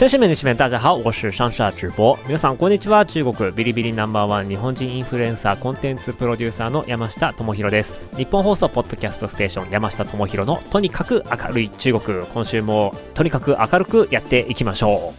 [0.00, 2.18] 先生们、女士们，大家好，我是上下直播。
[2.26, 3.04] 皆さんこんにちは。
[3.04, 7.98] 中国ビリビリナンバーワン日本人インフルエンサーコンテンツプロデューサーの山下智博です。
[8.16, 12.18] 日本放送ポッドキャストステーション山下智博のとにかく明るい中国。
[12.32, 15.12] 今週もとにかく明るくやっていきましょ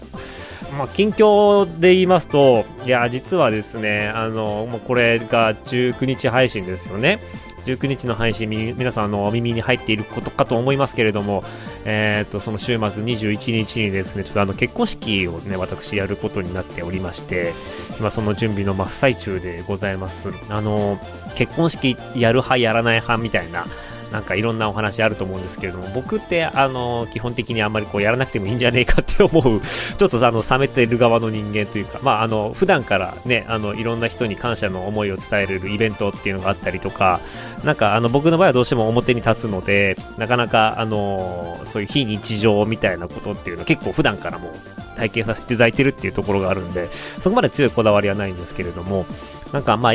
[0.74, 0.76] う。
[0.76, 7.20] まあ、近況で言いますと、いや、実はですね、あの、もうこれが19日配信ですよね。
[7.66, 11.44] 19日の配信、皆さんのお耳に入っていることかと思いますけれども、
[11.86, 17.54] え、ー、と、その週末21日にですね、ちょっとあの結婚式をね、私やることになっておりまして、
[18.00, 20.30] 今その準備の真っ最中でございます。
[20.50, 21.00] あの、
[21.36, 23.66] 結婚式やる派、やらない派みたいな、
[24.12, 29.62] なんかいろんなお話あると思うんですけれども、僕ってあの、基本的にあんまりこうやらなくてもいいんじゃねえかって思う、
[29.98, 37.22] ちょっとあの、冷めてる側の人間というか、まああの、普段からね、あの、いろんな人に感謝の思いを伝えるイベントっていうのがあったりとか、
[37.64, 44.52] なんかあの、僕の場合はどうしても表に立つので、なかなかあの、そういう非日常みたいなことっていうのは結構普段からも
[44.96, 49.06] 体験させていただいてるっていうところがあるんで、そこまで強いこだわりはないんですけれども、
[49.54, 49.94] なんかまあ、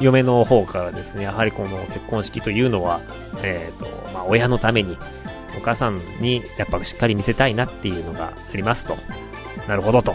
[0.00, 3.00] 嫁の方からですね、やはりこの結婚式というのは、
[3.42, 4.96] えっ、ー、と、まあ、親のために、
[5.56, 8.96] お母さんにやっぱしっかり見せたいなっていうのがありますと。
[9.68, 10.14] なるほどと。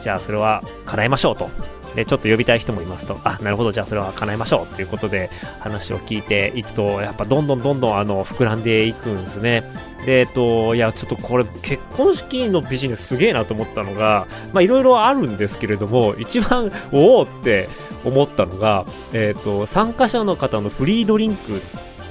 [0.00, 1.50] じゃあそれは叶えましょうと。
[1.94, 9.64] で、ちょっと呼びたい人もいますと、あ、なるほど、じゃあそれは叶えましょうということで話を聞いていくと、やっぱどんどんどんどんあの膨らんでいくんですね。
[10.06, 17.68] で、えっと、いや、ちょっとこれ結婚式のビジネスすげえなと思ったのが、まあいろいろあるんですけれども、一番、おおって
[18.04, 21.60] 思ったのが、えっと、参加者の方のフリードリンク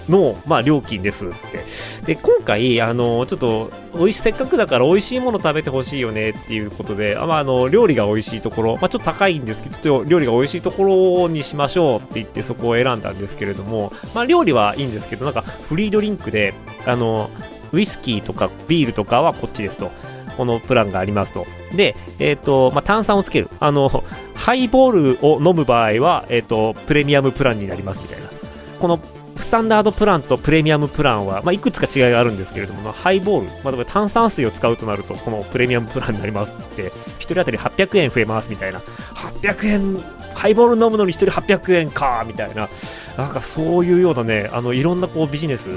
[0.10, 2.16] の、まあ、料金ですって。
[2.16, 16.54] で、今回、あの、ちょっと、美味しい、せっかくだから美味しいもの食べてほしいよねっていうことで、あまあ、あの、料理が美味しいところ、まあ、ちょっと高いんですけど、ちょっと料理が美味しいところにしましょうって言ってそこを選んだんですけれども、まあ、料理はいいんですけど、なんか、フリードリンクで、
[16.86, 17.30] あの、
[17.74, 19.92] ウイスキーとかビールとかはこっちですと。
[20.38, 21.48] このプランがありますと。
[21.76, 23.50] で、えっ、ー、と、まあ、炭酸をつける。
[23.60, 24.04] あの、
[24.48, 28.30] ハイボールを飲む場合は、えっ、ー、と、プレミアムプランになりますみたいな。
[28.80, 28.98] この
[29.36, 39.98] スタンダードプランとプレミアムプランは、まあ、いくつか違いがあるんですけれども、ハイボール、まあ、炭酸水を使うとなると、このプレミアムプランになりますって、1人当たり800円増えますみたいな、800円、
[40.38, 42.70] ハイボール飲むのに1人800円か、みたいな、
[43.18, 45.70] なんかそういうようなね、あの、いろんなこうビジネス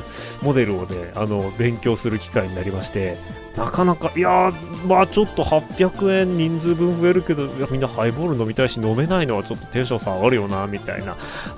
[0.42, 3.16] モデルをね、あの、勉強する機会になりまして、
[3.56, 11.16] なかなか、いやー、まあちょっと800円人数分増えるけど、みんなハイボール飲みたいし飲めないのはちょっとテンション下がるよな、みたいな、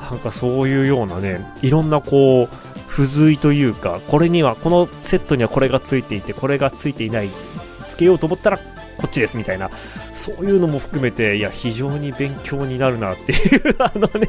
[0.09, 7.31] なんかそういうようなね、いろんなこう、付随というか、これには、このセットにはこれがついていて、これがついていない、
[7.89, 8.61] つけようと思ったら
[9.03, 9.69] こっちですみたいな、
[10.15, 13.75] そういうのも含めて、いや、非常に勉強になるなっていう。
[13.83, 14.29] あのね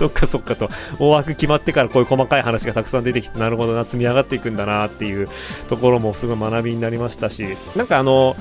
[0.00, 5.28] そっかそっかと、大枠決まってからこういう細かい話がたくさん出てきて、なるほどな、積み上がっていくんだなっていう
[5.68, 7.46] ところもすごい学びになりましたし、
[7.76, 8.36] なんかあの、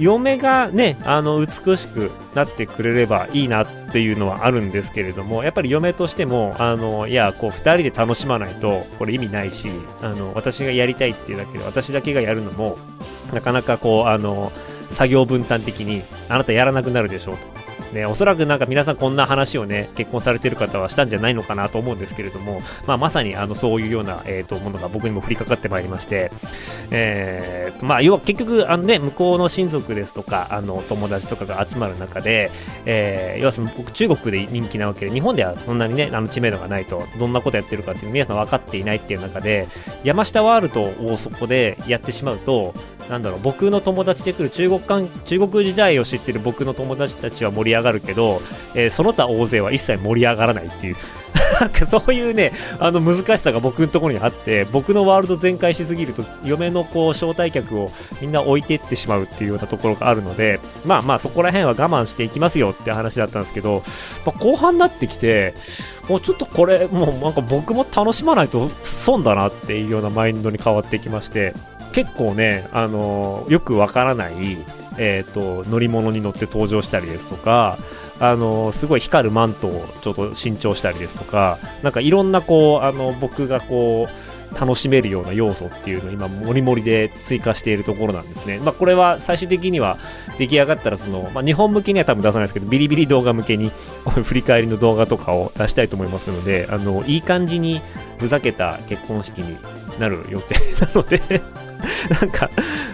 [0.00, 12.78] 嫁がね、あの、美しくなってくれればいいなっていうのはあるんですけれども、やっぱり嫁としても、あの、いや、こう、二人で楽しまないと、これ意味ないし、あの、私がやりたいっていうだけで、私だけがやるのも、
[13.32, 14.50] なかなかこう、あの、
[14.90, 17.42] 作業分担的に、あなたやらなくなるでしょうと。
[17.92, 26.30] ね、おそらくなんか皆さんこんな話をね、結婚されてる方はしたんじゃないのかなと思うんですけれども、まあ、まさにあのそういうような、えー、とものが僕にも降りかかってまいりまして、
[26.90, 32.50] えー、まあ、要は結局、あのね、向こうの親族ですとか、あの友達とかが集まる中で、
[32.86, 39.66] えー、要はその僕中国で人気なわけで、日本ではそんなにね、あの知名度がないと、どんなことやってるかっていう皆さん分かっていないっていう中で、
[40.04, 42.74] 山下ワールドをそこでやってしまうと、
[43.10, 48.40] なんだろう、僕の友達で来る中国間、中国時代を知ってる僕の友達たちは盛り上がるけど、
[48.74, 50.96] えー、その他大勢は一切盛り上がらないっていう。
[51.90, 57.90] そういうね、あの難しさが僕のところにあって、僕のワールド全開しすぎると、嫁のこう招待客を
[58.20, 63.82] みんな置いていってしまうっていうようなところがあるので、まあまあそこら辺は我慢していきますよって話だったんですけど、
[64.24, 65.54] まあ、後半になってきて、
[66.08, 71.54] もうちょっとこれ、もうなんか僕も楽しまないと損だなっていうようなマインドに変わってきまして、
[71.92, 74.58] 結構ね、あのよくわからない、
[74.98, 77.78] えーと、乗り物に乗って登場したりですとか、
[78.20, 88.58] あのすごい光るマントをちょっと新調したりですとか、なんかいろんなこう、あの僕がこう、楽しめるような要素っていうのを今、もりもりで追加しているところなんですね。
[88.58, 89.98] まあ、これは最終的には
[90.38, 93.70] 出来上がったら、その、まあ、日本向けには多分出さないですけど、ビリビリ動画向けに、
[94.24, 97.80] 振り返りの動画とかを出したいと思いますので、あの、いい感じに
[98.18, 99.56] ふざけた結婚式に
[99.98, 101.20] なる予定なので
[102.20, 102.50] なんか、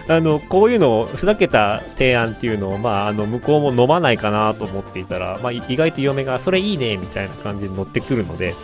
[0.07, 8.55] あの、こういうのを、ふざけた提案っていうのを、まあ、あの、向こうも飲まないかなと思っていたら、まあ、意外と嫁が、それいいね、みたいな感じで乗ってくるので、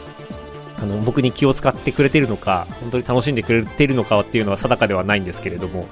[0.82, 5.88] あの、僕に気を使ってくれてるのか、本当に楽しんでくれてるのかっていうのは定かではないんですけれども、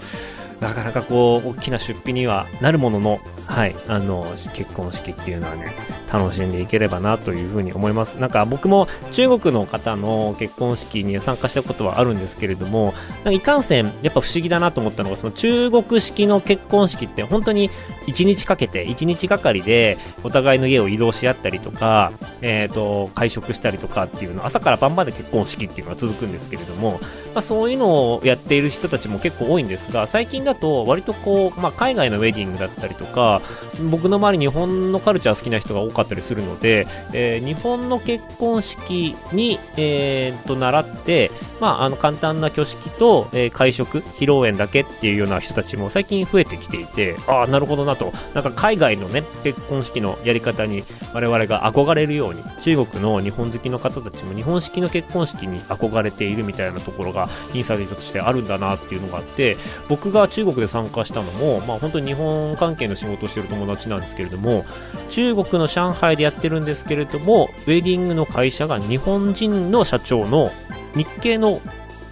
[0.60, 5.66] なかなかこう、大きな出費にはなるものの、はい、あの、結婚式っていうのはね、
[6.12, 8.16] 楽しんでいければなというふうに思います。
[8.16, 12.94] なんか僕も中国の方の結婚式に参加したことはあるんですけれども、
[13.30, 17.70] いかんせん、やっぱ不思議だなと思ったのが、その中国式の結婚式って本当に
[18.08, 22.12] 1日かけて、1日がかりでお互いの家を移動し合ったりとか、
[22.42, 27.00] え、ー、と、会食したりとかっていうの、朝から晩まで結婚式っていうのが続くんですけれども、
[27.34, 33.42] まあ、そういうのをやっている人たちも結構多いんですが、最近だと割とこう、まあ、海外のウェディングだったりとか、
[33.90, 50.84] 僕の周り日本のカルチャー好きな人が多かったかったりするので、えー、日本の結婚式に、えー、と習って、まあ、あの簡単な挙式と、えー、会食、披露宴だけっていうような人たちも最近増えてきていて、ああ、なるほどなと、なんか海外のね、結婚式のやり方に
[51.14, 59.58] 我々が憧れるように、中国の日本好きの方たちも日本式の結婚式に憧れているみたいなところがインサイトとしてあるんだなっていうのがあって、
[59.88, 64.66] 僕が中国で参加したのも、まあ本当に日本関係の仕事をしてる友達なんですけれども、
[65.10, 70.52] 中国の上上海でやってるんですけれども、ウェディングの会社が日本人の社長の
[70.96, 71.62] 日系の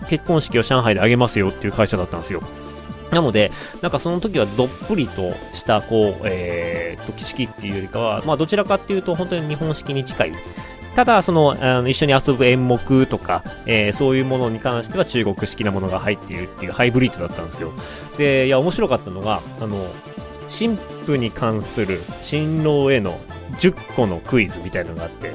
[0.09, 2.41] 結婚式を上海で挙げますよっていう会社だったんですよ。
[3.11, 10.33] なので、なんかその時はどっぷりとした、こう、えー、と、式っていうよりかは、まあどちらかっていうと本当に日本式に近い
[10.95, 17.71] ただ、その、あの一緒に遊ぶ演目とか、えー、そういうものに関しては中国式なものが入っているっていうハイブリッドだったんですよ。
[18.17, 19.77] で、いや、面白かったのが、あの、
[20.49, 23.19] 神父に関する新郎への
[23.59, 25.31] 10個のクイズみたいなのがあって、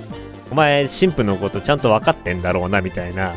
[0.51, 3.35] お前、神父のことちゃんと分かってんだろうな、みたいな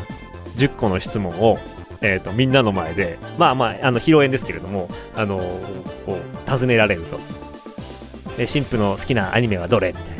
[0.56, 1.58] 10個の質問を、
[2.00, 5.38] えっ、ー、と、みんなの前で、まあまあ、あの、披露宴ですけれども、あの、
[6.06, 7.18] こう、尋ねられると。
[8.36, 9.88] で、神父の好きなアニメはどれ？
[9.88, 10.18] みたいな。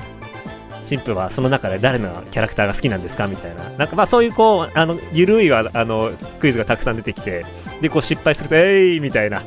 [0.88, 3.28] 神父はその中で誰のキャラクターが好きなんですか？
[3.28, 3.70] みたいな。
[3.70, 6.10] なんかまあそういうこう、あの、ゆるいは、あの、
[6.40, 7.44] クイズがたくさん出てきて、
[7.80, 9.42] で、こう失敗すると、えい、ーみたいな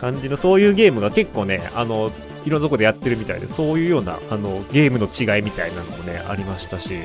[0.00, 2.10] 感じの、そういうゲームが結構ね、あの、
[2.46, 7.00] いろんなとこでやってるみたいで、そういうような、あの、ゲームの違いみたいなのもね、ありましたし、や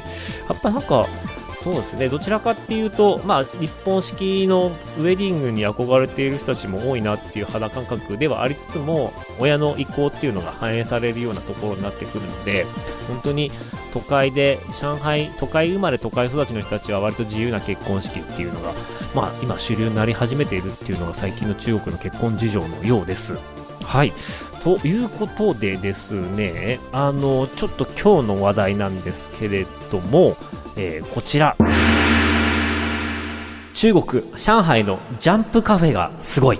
[0.53, 1.07] っぱなんか、
[1.63, 4.67] そうですね、どちらかっていうと、まあ、日本式の
[4.97, 12.65] ウェディングに憧れている人たちも多いなっていう肌感覚ではありつつも、親の意向っていうのが反映されるようなところになってくるので、
[13.07, 13.51] 本当に
[13.93, 18.73] 都会で、上海、都会生まれ都会育ちの人たちは割と自由な結婚式っていうのが、
[19.15, 23.37] まあ、今主流になり始めているっていうのが最近の中国の結婚事情のようです。
[23.83, 24.13] はい。
[24.63, 30.35] ということでですね、あの、ちょっと今日の話題なんですけれども、
[30.77, 31.55] えー、こちら。
[33.73, 36.59] 中国、上海のジャンプカフェがすごい。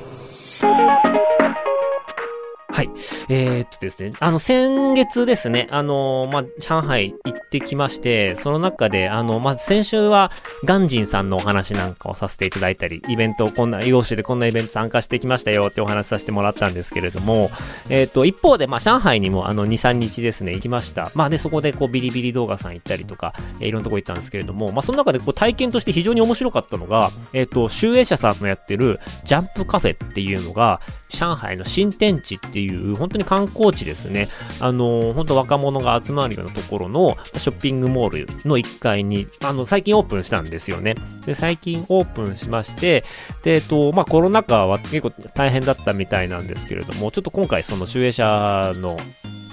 [2.73, 2.89] はい。
[3.27, 10.31] えー、っとですね、あの、先月ですね、あのー、まあ、上海行ってきまして、その中で、あの、まず先週は、
[10.63, 17.51] ガンジンさんのお話なんかをさせていただいたり、イベントを、こんな、洋州でこんなイベント参加してきましたよってお話させてもらったんですけれども、
[17.89, 21.12] えー、っと、一方で、まあ、上海にも、あの、2、3日ですね、行きました。
[21.13, 30.79] まあ、で、そこで、こう、ビリビリ動画さん行ったりとか、えー、いろんなとこ行ったんですけれども、まあ、その中で、こう、体験として非常に面白かったのが、えっと、集英社さんのやってる、ジャンプカフェっていうのが、
[31.10, 34.30] 上海の新天地っていう、いう本当に観光地ですね。
[34.60, 40.96] あの、本当若者が集まるようなところのショッピングモールの1階に、あの、最近オープンしたんですよね。
[41.25, 43.03] で、最近オープンしまして、
[43.44, 48.98] で、えっと、まあ、コロナ禍は結構大変だったみたいなんですけれども、ちょっと今回その集英社の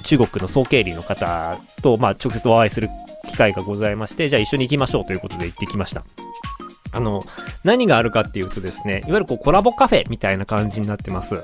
[0.04, 2.88] 中国の総経理の方と、まあ、直接お会いする
[3.28, 6.04] 機会がございまして、じゃあ一緒に行きましょうということで行ってきました。
[6.92, 7.22] あの、
[7.64, 11.34] 何があるかっていうとですね、いわゆるこうコラボカフェみたいな感じになってます。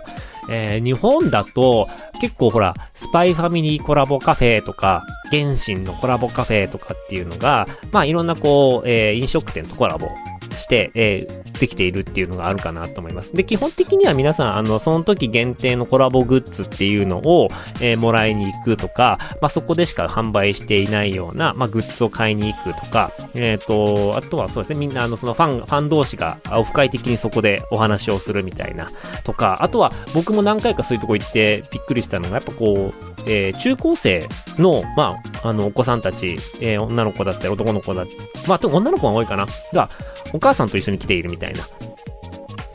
[0.48, 1.88] えー、日本だと
[2.20, 10.08] 結構ほら、スパイファミリーコラボカフェとか、原神のコラボカフェとかっていうのが、まあいろんなこう、えー、飲食店とコラボ
[10.56, 13.32] して、えー、できているっていうのがあるかなと思います。
[13.34, 17.48] で、基本的には皆さん、あの、その時限定のコラボグッズっていうのを、
[17.80, 28.88] えー、もらいに行くとか、まあ、そこでしか販売していないような、まあ、グッズを買いに行くとか、えっ、ー、と、あとはそうですね、みんな、あの、そのファン、ファン同士がオフ会的にそこでお話をするみたいな、
[29.24, 39.88] とか、あとは僕も何回かそういうとこ行ってびっくりしたのが、やっぱこう、えー、中高生の、まああの、お子さんたち、えー、女の子だったり男の子だったり、まあ、女の子が多いかなが、
[40.32, 41.64] お母さんと一緒に来ているみたいな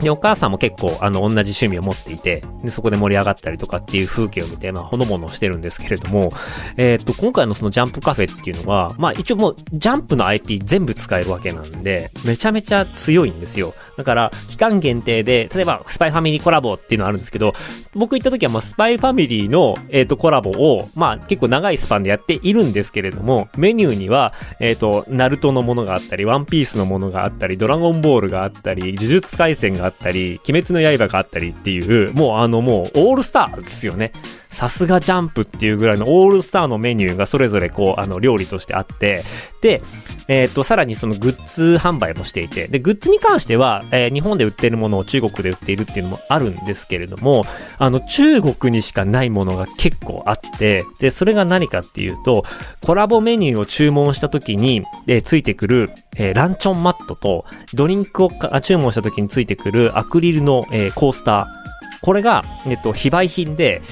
[0.00, 6.30] で、お母さんも結構、あの、同じ趣味を持っていて、で、そこで盛り上がったりとかっていう風景を見て、まあ、ほのぼのしてるんですけれども、
[6.76, 13.74] えー、っと、今回のそのジャンプカフェっていうのは、まあ、一応もう、ジャンプの IP 全部使えるわけなんで、めちゃめちゃ強いんですよ。
[14.00, 17.52] だから、期間限定で、例えば、スパイファミリーコラボっていうのあるんですけど、
[17.94, 34.12] 僕行った時は、まあ、スパイファミリーの、えっ、と、コラボを、まあ、結構長いスパンでやっているんですけれども、メニューには、えっ、と、ナルトのものがあったり、ワンピースのものがあったり、ドラゴンボールがあったり、呪術回戦があったり、鬼滅の刃があったりっていう、もうあのもうオールスターですよね。
[34.50, 39.22] さすがジャンプっていうぐらいのオールスターのメニューがそれぞれこう、あの料理としてあって、
[39.62, 39.80] で、
[40.26, 47.44] えっ、ー、と、さらにそのグッズ販売もしていて、で、グッズに関しては、えー、日本で売ってるものを中国で売っているっていうのもあるんですけれども、
[47.78, 52.44] あの、中国にしかないものが結構あって、で、それが何かっていうと、
[52.80, 58.30] コラボメニューを注文した時に、えー、ついてくる、えー、ランチョンマットと、ドリンクを
[58.62, 61.60] 注文した時についてくるアクリルの、えー、コースター、
[62.02, 63.82] これが、えっと、非売品で、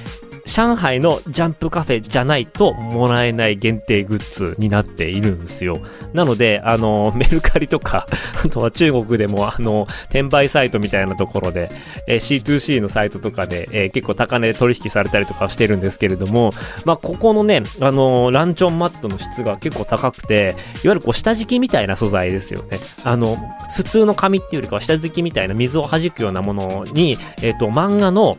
[0.49, 5.81] 上海のジャンプカフェじゃないともらえない限定グッズになっているんですよ。
[6.15, 8.07] なので、あの、 メルカリとか、
[8.43, 11.71] あとは中国でも、あの、転売サイトみたいなところで、
[12.07, 16.55] え C2C のサイトとかで、え、結構高値で取引されたりとかしてるんですけれども、
[16.87, 22.79] まあ、ここのね、あの、ランチョンマットの質が結構高くて、いわゆるこう、下敷きみたいな素材ですよね。
[23.05, 23.37] あの、
[23.77, 28.39] 普通の紙っていうよりかは下敷きみたいな水を弾くようなものに、えっ、と、漫画の、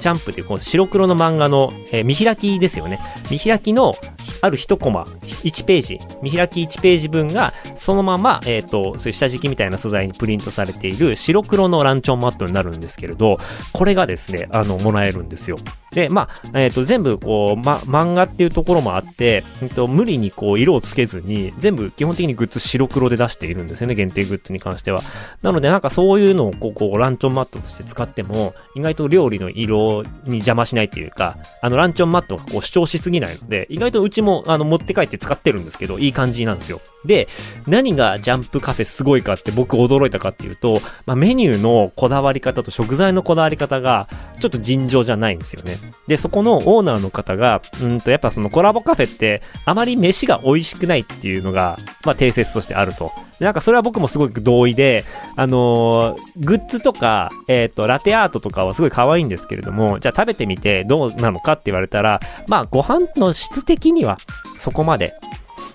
[0.00, 2.98] ジャンプっていうこう白黒の漫画の、えー、見開きですよね。
[3.30, 3.94] 見開きの
[4.40, 13.34] ある1コマ、1ページ、見開き1ページ分がそのまま、えっ、ー、と、そういう下敷きみたいな素材にプリントされている白黒のランチョンマットになるんですけれど、
[13.72, 15.56] これがですね、あの、もらえるんですよ。
[15.90, 25.02] で、まあ、えっ、ー、と、全部こう、ま、漫画っていうところもあって、えっ、と、無理にこう、色をつけずに、全部基本的にグッズ白黒で出しているんですよね、限定グッズに関しては。
[25.42, 36.80] なので、なんかそういうのをこう、こう、ランチョンマットとして使っても、意外と料理の色に邪魔しないっていうか、あの、ランチョンマットがこう主張しすぎないので、意外とうちも、あの、持って帰って使ってるんですけど、いい感じなんですよ。
[37.04, 37.28] で、
[37.66, 44.08] 何がジャンプカフェすごいかって僕驚いたかっていうと、まあ、メニューのこだわり方と食材のこだわり方が、
[44.40, 45.78] ちょっと尋常じゃないんですよね。
[46.06, 53.12] で、そこのオーナーの方が、うんと、やっぱそのコラボカフェって、あまり飯が美味しくないっていうのが、まあ、定説としてあると。
[53.38, 64.18] なんかそれは僕もすごく同意で、あのー、グッズとか、えっ、ー、と、ラテアートとかはすごい可愛いんですけれども、じゃあ食べてみてどうなのかって言われたら、まあご飯の質的には
[64.58, 65.14] そこまで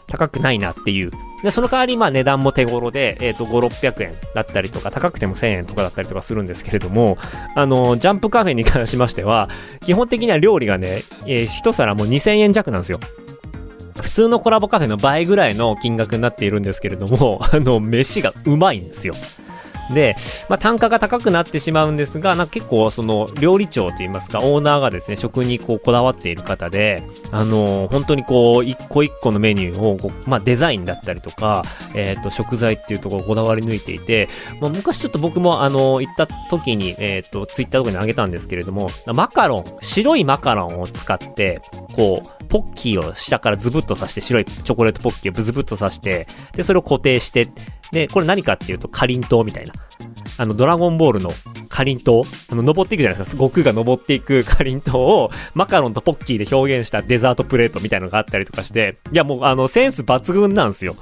[0.07, 1.11] 高くないなっていう。
[1.43, 7.17] で、その代わり、まあ値段も手頃で、えっ、ー、と、5、600円だったりとか、高くても1000円とかだったりとかするんですけれども、
[7.55, 9.49] あの、ジャンプカフェに関しましては、
[9.81, 12.99] 基本的には料理がね、えー、一皿もう2000円弱なんですよ。
[14.01, 19.15] 普通のコラボカフェの倍ぐらいの金額になっているんですけれども、あの、飯がうまいんですよ。
[19.93, 20.15] で、
[20.49, 31.63] まあ、単価が高くなってしまうんですが、なんか結構その料理長といいますか、オーナーがですね、食にこうこだわっている方で、あのー、本当にこう、一個一個のメニューを、まあ、デザインだったりとか、
[31.93, 41.61] えっ、ー、と、食材っていうところをこだわり抜いていて、まあ、昔ちょっと僕もあのー、行った時に、えっ、と、ツイッターとかにあげたんですけれども、マカロン、白いマカロンを使って、
[41.95, 47.47] こう、ポッキーを下からズブッと刺して、白いチョコレートポッキーをブズブッと刺して、で、それを固定して、
[47.91, 49.73] で、これ何かっていうと、かりんとうみたいな。
[50.37, 51.31] あの、ドラゴンボールの
[51.69, 53.37] かりんとうあの、登っていくじゃないですか。
[53.37, 60.95] 悟空が登っていくかりんとうを、マカロンとポッキーで表現したデザートプレートみたいのがあったりとかして、いやもう、あの、センス抜群なんですよ。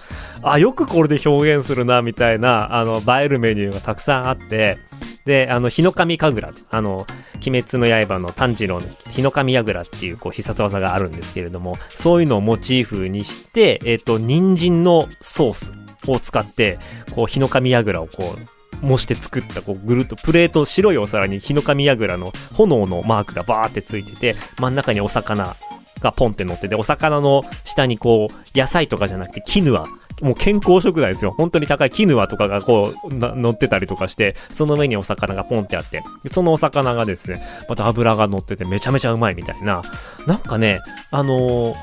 [0.44, 4.78] あ、よくこれで表現するな、みたいな、あの、映えるメニューがたくさんあって、
[5.26, 7.08] で、あの、日の神神楽、あの、
[7.46, 16.80] 鬼滅の刃の炭治郎の日の神櫓っていう、こう、必殺技があるんですけれども、そういうのをモチーフにして、えっ、ー、と、人参のソースを使って、
[17.16, 25.56] こう、日の神櫓をこう、模して作った、こう、ぐるっとプレート、白いお皿に日の神櫓の炎のマークがバーってついてて、真ん中にお魚
[26.02, 29.86] がポンって乗ってて、お魚の下にこう、野菜とかじゃなくて、キヌア。
[30.22, 31.34] もう健康食材ですよ。
[31.36, 39.82] 本当に高いキヌアとかがこう、乗ってたりとかして、その上にお魚がポンってあって、そのお魚がですね、また油が乗っててめちゃめちゃうまいみたいな。
[40.28, 40.82] なんかね、
[41.12, 41.76] あのー、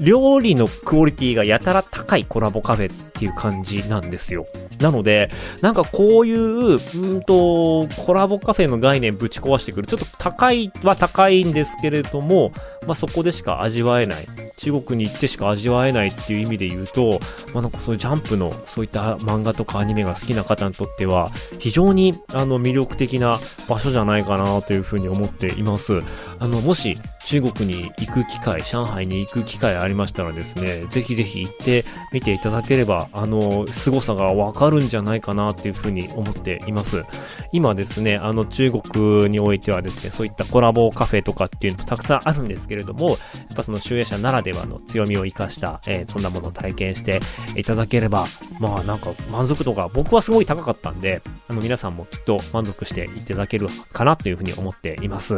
[0.00, 4.46] 料理のクオリティがやたら高いコラボカフェっていう感じなんですよ。
[4.80, 5.30] なので、
[5.62, 9.86] なんかこういう、うんと、コラボカフェの概念ぶち壊してくる。
[9.86, 12.52] ちょっと高いは高いんですけれども、
[12.86, 14.26] まあ、そこでしか味わえない。
[14.56, 17.20] 中国に行ってしか味わえないっていう意味で言うと、
[17.52, 26.00] まあ、なんかそういうジャンプのそういった漫画とかアニメが好きな方にとっては、非常にあの魅力的な場所じゃないかなというふうに思っています。
[26.38, 37.04] あの、もし中国に行く機会、上海に行く機会ありましたらですね、ぜひぜひ行ってみていただければ、あの、凄さがわかるんじゃないかなっていうふうに思っています。
[37.52, 43.18] 今ですね、あの中国においてはですね、そういったコラボカフェとかっていうのたくさんあるんですけれども、やっ
[43.56, 47.20] ぱその集英社ならではの強みを活かした、えー、そんなものを体験して
[47.56, 48.26] いただければ、
[48.60, 55.36] まあなんか満足度が僕はすごい高かったんで、あの皆さんもきっと満足していただけるかなというふうに思っています。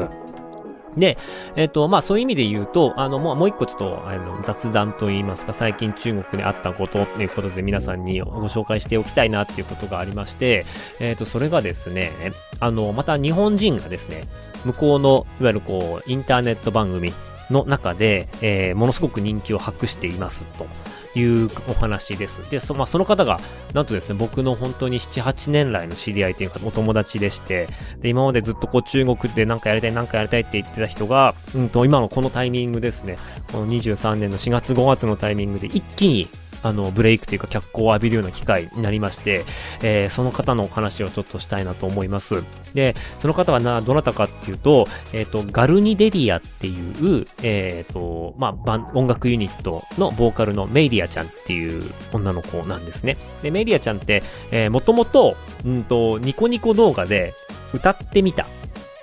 [0.99, 1.19] で、
[1.57, 10.65] えっ、ー、と、まあそういう意味で言うと、あの、もう、もう一個ちょっと、あの、雑談と言いますか、最近中国であったことっていうことで皆さんにご紹介しておきたいなっていうことがありまして、
[11.01, 12.13] えっ、ー、と、それがですね、
[12.61, 14.25] あの、また日本人がですね、
[14.65, 17.13] 向こうの、いわゆるこう、インターネット番組
[17.51, 20.67] の中で、えー、ものすごく人気を博していますと。
[21.15, 22.51] いうお話です。
[22.51, 23.41] で、そ,、まあ、その方が、
[23.75, 27.69] なんとですね、僕の本当に7、8年来の知り合いというか、お友達でして、
[28.01, 33.17] で、今までずっとこう中国で何かやりたい、何かやりたいって言ってた人が、うんと、今のこのタイミングですね、
[33.53, 36.29] この23年の4月5月のタイミングで一気に
[36.63, 39.45] あの、ブレイクというか脚光を浴びるような機会になりまして、
[39.83, 42.45] えー、その方のお話をちょっとしたいなと思います。
[42.75, 53.17] で、その方はな、どなたかっていうと、えっ、ー、と、ガルニデリアっていう、えっ、ー、と、まあ、音楽ユニットのボーカルのメイリアちゃんっていう女の子なんですね。
[53.43, 57.35] で、メイリアちゃんって、えー、もともと、うんと、ニコニコ動画で
[57.73, 58.47] 歌ってみた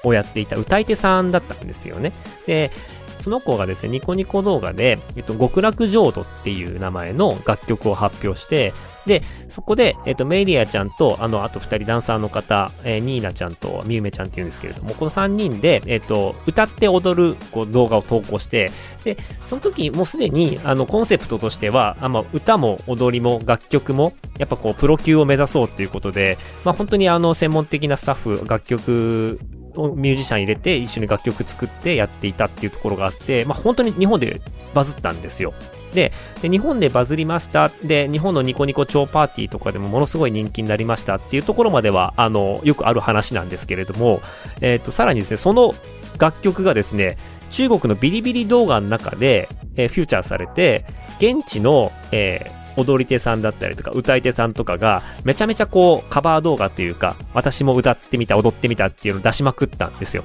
[0.04, 2.14] をやっていた歌い手さんだったんですよね。
[2.46, 2.72] で、
[3.20, 8.74] その子がですね、ニコニコ動画で、えっと、極楽浄土っていう名前の楽曲を発表して、
[9.06, 18.72] で、そこで、えっと、メイリアちゃんと、あの、あと二人ダンサーの方、えー、ニーナちゃんとミユメちゃんって言うんですけれども、この三人で、えっと、歌って踊る、こう、動画を投稿して、
[19.04, 29.40] で、その時、もうすでに、あの、コンセプトとしては、あま、歌も踊りも楽曲も、やっぱこう、プロ級を目指そうっていうことで、まあ、本当にあの、専門的なスタッフ、楽曲
[29.76, 34.42] ミュージシャン入れて一緒に楽曲作ってやっていたっていうところがあって、まあ、本当に日本で
[34.74, 35.54] バズったんですよ。
[35.94, 37.70] で、日本でバズりました。
[37.84, 44.22] で、日本のニコニコ超パーティーとかでもものすごい人気になりましたっていうところまでは、あの、よくある話なんですけれども、
[44.62, 45.74] えっ、ー、と、さらにですね、その
[46.20, 47.18] 楽曲がですね、
[47.50, 50.86] 中国のビリビリ動画の中で、えー、フューチャーされて、
[51.20, 60.24] 現地の、えー踊り手さんだったりとか歌い手さんとかがめちゃめちゃこうカバー動画というか私も歌ってみた踊ってみたっていうのを出しまくったんですよ。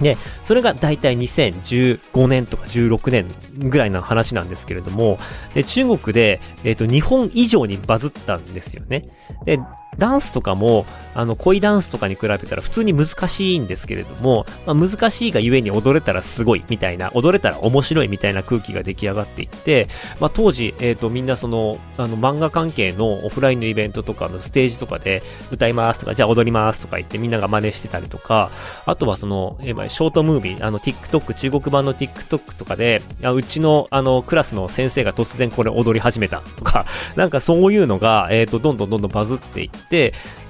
[0.00, 3.28] で、それが大体2015年とか16年
[3.68, 5.18] ぐらいの話なんですけれども、
[5.54, 9.10] で中国で、えっ、ー、と、日本以上にバズったんですよね。
[9.44, 9.60] で、
[9.98, 19.88] ダンスとかも、あの、恋ダンスとかに比べたら普通に難しいんですけれども、まあ、難しいがゆえに踊れたらすごいみたいな、踊れたら面白いみたいな空気が出来上がっていって、
[20.20, 28.50] まあ、当時、えっ、ー、と、みんなその、あの、漫画関係のオフラインのイベントとかのステージとかで歌いますとか、じゃあ踊りますとか言ってみんなが真似してたりとか、
[28.86, 39.79] あとはその、えー、ショートムービー、あの、TikTok、中国版の TikTok とかで、うちの、あの、クラスの先生が突然これ踊り始めたとか、なんかそういうのが、えっ、ー、と、どんどんどんどんバズっていって、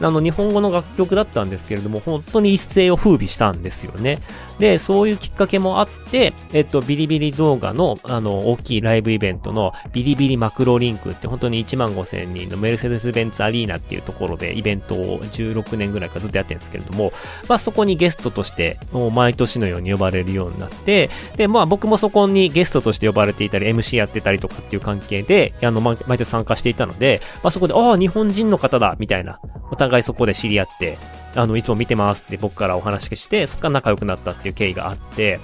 [0.00, 4.18] あの、日本語の楽曲だったんですけれども、本当に一世を風靡したんですよね。
[4.60, 17.10] で、そういうきっかけもあって、えっと、ビリビリ動画の、あの、大きいライブイベントのビリビリマクロリンクって本当に1万5千人のメルセデス・ベンツアリーナっていうところでイベントを16年ぐらいからずっとやってるんですけれども、
[17.48, 30.98] まあそこにゲストとして、もう毎年のように呼ばれるようになって、で、まあ僕もそこにゲストとして呼ばれていたり、MC やってたりとかっていう関係で、あの、毎年参加していたので、まあそこで、ああ、日本人の方だみたいな、お互いそこで知り合って、
[31.34, 35.38] あの、いつも見てますって僕からお話しして、そっから仲良くなったっていう経緯があって、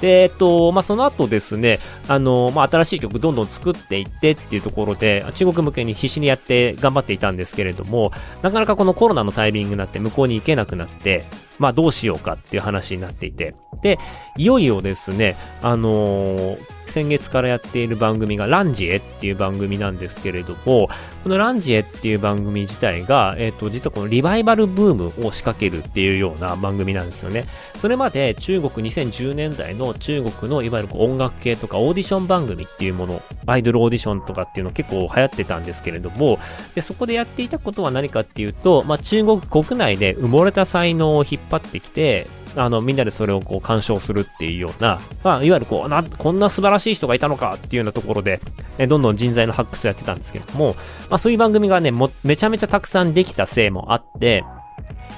[0.00, 11.24] で、えっと、まあ、その後ですね、あの、まあ、新しい曲どんどん作っていってっていうところで、中国向けに必死にやって頑張っていたんですけれども、なかなかこのコロナのタイミングになって向こうに行けなくなって、
[11.58, 13.98] まあ、どうしようかっていう話になっていて、で、
[14.36, 20.88] いよいよですね、あのー、先月からやっている番組がランジエっていう番組なんですけれども、
[21.22, 27.44] このランジエっていう番組自体が、えっ、ー、と、実はこのリバイバルブームを仕掛けるっていうような番組なんですよね。
[27.76, 36.38] それまで中国2010年代の中国のいわゆる音楽系とかオーディション番組っていうもの、アイドルオーディションとかっていうの結構流行ってたんですけれども、
[36.74, 48.40] でそこでやっていたことは何かっていうと、まあ、中国国内で埋もれた才能を引っ張ってきて、あの、みんなでそれをこう鑑賞するっていうような、まあ、いわゆるこう、な、こんな素晴らしい人がいたのかっていうようなところで、
[48.78, 50.74] えどんどん人材の発掘やってたんですけれども、
[51.08, 54.44] まあそういう番組がね、も、めちゃめちゃたくさんできたせいもあって、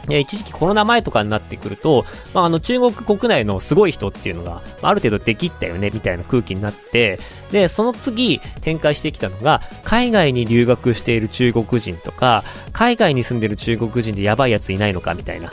[0.08, 7.18] 一時期コロナ前とかになってくると、まあ、あの中国国内のすごい人っていうのが、ある程度できったよね、みたいな空気になって、
[7.52, 15.50] で、その次展開してきたのが、海外に留学している中国人とか、海外に住んでる中国人でやばいやついないのか、みたいな。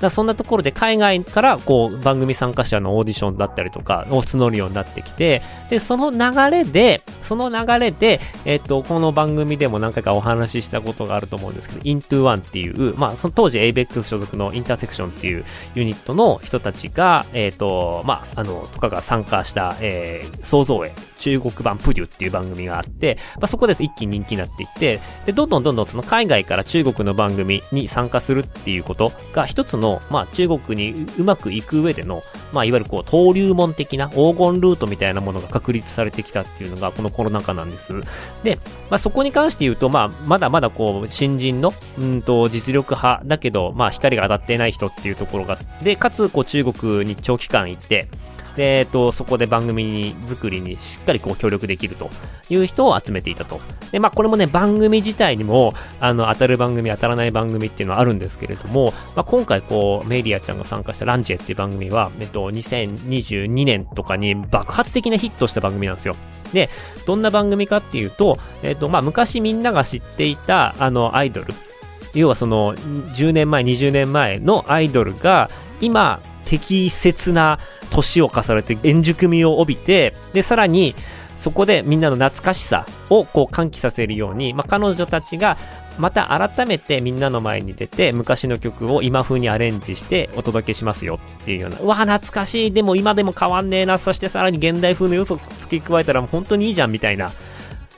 [0.00, 37.92] だそんなところで海外からこう番組参加者のオーディションだったりとかを募るようになってきて、で、その流れで、その流れで、えっ、と、この番組でも何回かお話ししたことがあると思うんですけど、Into One っていう、まあ、その当時 ABEX 所属のインターセクションっていうユニットの人たちが、えっ、と、まあ、あの、とかが参加した、えー、創造へ中国版プデュっていう番組があって、まあ、そこです一気に人気になっていって、で、どんどんどんどんその海外から中国の番組に参加するっていうことが一つの、まあ、中国にうまくいく上での、まあ、いわゆるこう、登竜門的な黄金ルートみたいなものが確立されてきたっていうのが、このコロナ禍なんです。
[38.42, 38.58] で、
[38.90, 48.08] まあ、そこに関して言うと、まあ、まだまだこう、新人の、うんと、実力派だけど、まあ、光が当たってない人っていうところが、で、かつ、こう、中国に長期間行って、
[48.58, 52.10] で、えっと、そこで番組作りにしかりこう協力できると
[52.50, 53.60] いう人を集めていたと。
[53.90, 66.14] で、まあこれもね、番組自体にも、あの、当たる番組、当たらない番組っていうのはあるんですけれども、まあ今回こう、メイリアちゃんが参加したランジェっていう番組は、えっと、2022年とかに爆発的なヒットした番組なんですよ。
[66.52, 66.68] で、
[67.06, 71.54] どんな番組かっていうと、えっと、まあ昔みんなが知っていた、あの、アイドル、
[72.14, 77.58] 要はその10年前、20年前のアイドルが今適切な
[77.90, 80.94] 年を重ねて円熟味を帯びて、で、さらに、
[81.36, 85.56] そこでみんなの懐かしさをこう喚起させるように、まあ、彼女たちが
[85.96, 97.30] また改めてみんなの前に出て昔の曲を今風にアレンジしてお届けしますよっていうような、うわ、懐かしい、でも今でも変わんねえな、そしてさらに現代風の要素を付け加えたら本当にいいじゃんみたいな。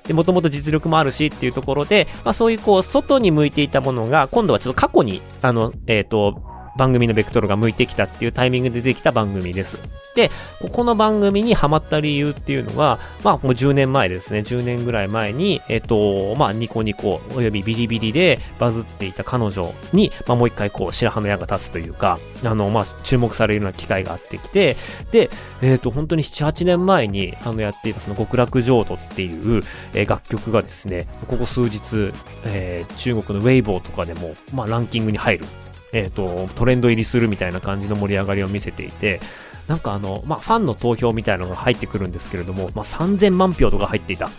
[0.06, 9.78] で、もともと実力もあるしっていうところで、まあそういうこう、外に向いていたものが、今度はちょっと過去に、あの、えっ、ー、と、番組のベクトルが向いてきたっていうタイミングでできた番組です。
[10.14, 10.30] で、
[10.72, 24.76] この番組にハマった理由っていうのは、まあもう10年前ですね、10年ぐらい前に、えっ、と、まあニコニコおよびビリビリでバズっていた彼女に、まあもう一回こう白羽の矢が立つというか、あの、まあ注目されるような機会があってきて、
[25.12, 25.30] で、
[25.62, 29.62] えっ、と、本当に7、8年前にあのやっていたその極楽浄土っていう、
[29.94, 32.12] え、楽曲がですね、ここ数日、
[32.44, 35.46] えー、中国のウェイボーとかでも、まあランキングに入る
[35.92, 39.20] えっ、ー、と、トレンド入りするみたいな感じの盛り上がりを見せていて、
[39.68, 44.30] なんかあの、まあ、ファンの投票みたいなのが入ってくるんですけれども、まあ、3000万票とか入っていた。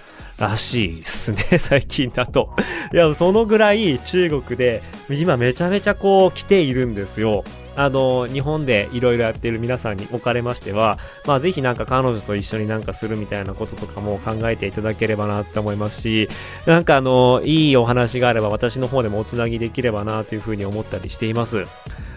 [0.41, 2.49] らしいですね、 最近だと。
[2.93, 7.43] いや、そのぐらい中国で今めちゃめちゃこう来ているんですよ。
[7.75, 16.27] あの、日本でいろいろやってる皆さんにおかれましては、まあぜひなんか彼女と一緒になんかするみたいなこととかも考えていただければなって思いますし、
[16.65, 21.65] なんかあの、いいお話があれば私の方でもおつなぎできればなというふうに思ったりしています。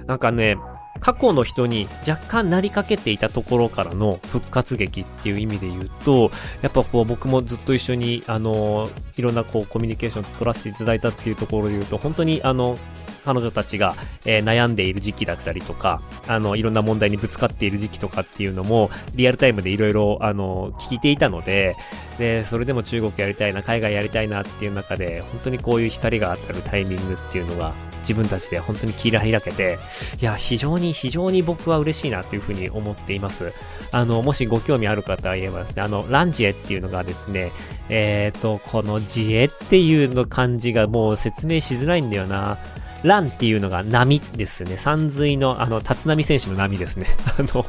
[0.06, 0.56] なんかね、
[1.00, 6.30] 過去の人に若干なりかけていたところからの復活劇っていう意味で言うと、
[6.62, 12.76] やっぱこう僕もずっと一緒に、あの、いろんなこうコミュニケーション取らせていただいたっていうところで言うと、本当にあの、
[13.24, 21.76] 彼女たちが、えー、悩んでいる時期だったりとか、あの、いろんな問題にぶつかっている時期とかっていうのも、リアルタイムでいろいろ、あの、聞いていたので、
[22.18, 29.78] で、それでも中国やりたいな、海外やりたいなっていう中で、本当にこういう光が当たるタイミングっていうのが、自分たちで本当に切り開けて、
[30.20, 33.52] いや、非常に、非常に僕は嬉しいなというふうに思っています。
[33.90, 37.50] あの、もしご興味ある方は言えばですね、あの、ランジエっていうのがですね、
[37.88, 42.58] えっ、ー、と、このジエっていうの漢字がもう説明しづらいんだよな。
[43.04, 44.76] ランっていうのが波ですね。
[44.78, 47.06] 山水の、あの、立浪選手の波ですね。
[47.38, 47.64] あの、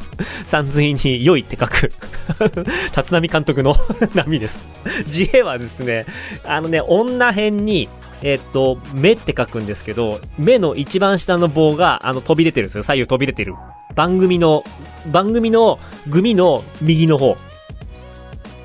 [0.48, 1.92] 山水に良いって書く
[2.96, 3.76] 立浪監督の
[4.16, 4.66] 波です。
[5.08, 6.06] 自衛はですね、
[6.46, 7.90] あのね、女編に、
[8.22, 12.84] えっと、目って書くんですけど、目の一番下の棒が、あの、飛び出てるんですよ。
[12.84, 13.56] 左右飛び出てる。
[13.94, 14.64] 番組の、
[15.12, 17.36] 番組の、グミの右の方。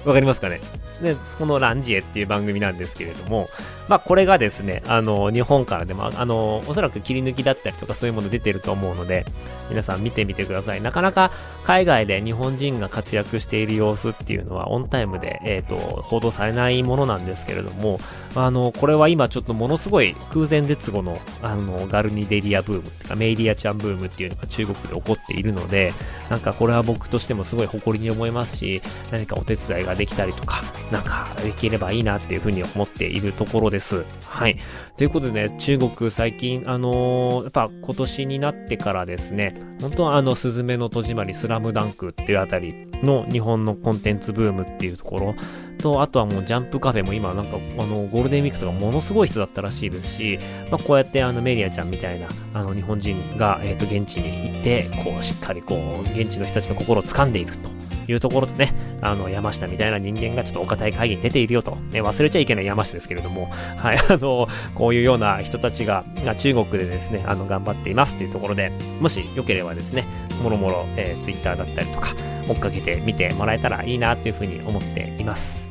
[0.04, 0.60] わかりますかね？
[1.02, 3.48] で、このランジエっていう番組なんですけれども、
[3.90, 9.26] まあ、これがですね、あの、日本からでも、あの、おそらく切り抜きだったりとかそういうもの出てると思うので、
[9.68, 10.80] 皆さん見てみてください。
[10.80, 11.32] なかなか
[11.64, 17.98] 海外で日本人が活躍している様子っていうのはオンタイムで、えっ、ー、と、報道されないものなんですけれども、
[18.36, 25.92] あの、これは今ちょっとものすごい空前絶後の、あの、ガルニデリアブームってか、メイリアちゃんブームっていうのが中国で起こっているので、
[26.28, 33.79] なんかこれは僕としてもすごい誇りに思いますし、何かお手伝いができたりとか、なんかできればいいなっていうふうに思っているところです。
[34.26, 34.56] はい。
[34.96, 45.34] ということでね、中国最近、あのー、やっぱ今年になってからですね、本当はあの、すずめの戸締まり、スラムダンクっていうあたりの日本のコンテンツブームっていうところ、
[45.80, 50.38] と、あとはもうジャンプカフェも今なんか、あの、ゴールデンウィークとかものすごい人だったらしいですし、
[50.70, 57.70] まあ、こうやってあのメリアちゃんみたいな、あの、日本人が、えっ、ー、と、現地に行って、こう、しっかりこう、現地の人たちの心を掴んでいると。
[58.10, 66.04] いうところとね、あの、山下みたいな人間がちょっとお堅い会議に出ているよと、ね、忘れちゃいけない山下ですけれども、 はい、あの、こういうような人たちが、
[66.38, 70.04] 中国でですね、あの、頑張っていますというところで、もしよければですね、
[70.42, 72.14] もろもろ、えー、Twitter だったりとか、
[72.48, 75.69] 追っかけてみてもらえたらいいなというふうに思っています。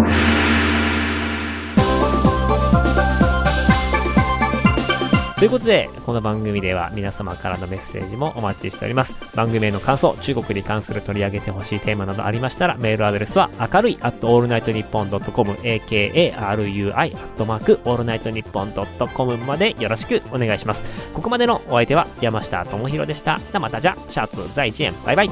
[5.39, 9.15] ということで、この番組では皆様からのメッセージもお待ちしております。
[9.37, 20.83] 番組への感想、中国に関する取り上げてほしいテーマなどありましたら、メールアドレスは明るい at allnightnippon.com、akarui アットマークオールナイトニッポンドットコムまでよろしくお願いします。
[21.13, 23.39] ここまでのお相手は山下智博でした。
[23.61, 24.93] またじゃ、シャツ在一円。
[25.05, 25.29] バイバイ。